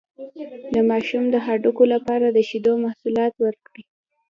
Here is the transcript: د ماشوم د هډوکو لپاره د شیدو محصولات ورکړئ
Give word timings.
د 0.73 0.75
ماشوم 0.89 1.23
د 1.29 1.35
هډوکو 1.45 1.83
لپاره 1.93 2.25
د 2.29 2.37
شیدو 2.49 2.73
محصولات 2.83 3.33
ورکړئ 3.45 3.83